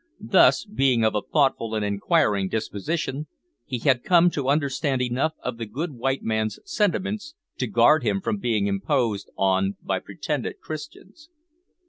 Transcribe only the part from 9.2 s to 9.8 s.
on